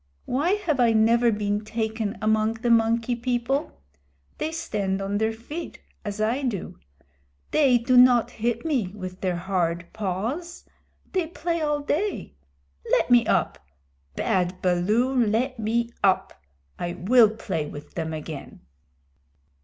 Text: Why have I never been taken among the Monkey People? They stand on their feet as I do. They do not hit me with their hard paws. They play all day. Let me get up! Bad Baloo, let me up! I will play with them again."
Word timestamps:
Why 0.25 0.53
have 0.53 0.79
I 0.79 0.93
never 0.93 1.31
been 1.31 1.63
taken 1.63 2.17
among 2.23 2.53
the 2.55 2.71
Monkey 2.71 3.15
People? 3.15 3.79
They 4.39 4.51
stand 4.51 4.99
on 4.99 5.19
their 5.19 5.31
feet 5.31 5.79
as 6.03 6.19
I 6.19 6.41
do. 6.41 6.79
They 7.51 7.77
do 7.77 7.95
not 7.97 8.31
hit 8.31 8.65
me 8.65 8.87
with 8.95 9.21
their 9.21 9.35
hard 9.35 9.85
paws. 9.93 10.65
They 11.11 11.27
play 11.27 11.61
all 11.61 11.81
day. 11.81 12.33
Let 12.91 13.11
me 13.11 13.25
get 13.25 13.29
up! 13.31 13.59
Bad 14.15 14.59
Baloo, 14.63 15.13
let 15.23 15.59
me 15.59 15.91
up! 16.03 16.33
I 16.79 16.93
will 16.93 17.29
play 17.29 17.67
with 17.67 17.93
them 17.93 18.11
again." 18.11 18.61